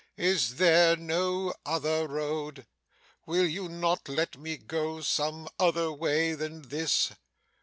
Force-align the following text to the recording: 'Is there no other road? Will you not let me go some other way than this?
'Is 0.17 0.55
there 0.55 0.95
no 0.95 1.53
other 1.63 2.07
road? 2.07 2.65
Will 3.27 3.45
you 3.47 3.69
not 3.69 4.09
let 4.09 4.35
me 4.35 4.57
go 4.57 5.01
some 5.01 5.47
other 5.59 5.93
way 5.93 6.33
than 6.33 6.63
this? 6.69 7.11